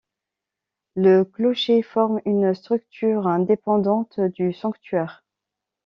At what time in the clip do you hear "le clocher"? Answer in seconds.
0.95-1.83